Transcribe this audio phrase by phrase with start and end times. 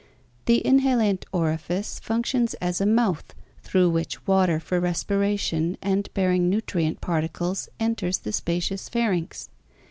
[0.45, 7.01] The inhalent orifice functions as a mouth through which water for respiration and bearing nutrient
[7.01, 9.49] particles enters the spacious pharynx.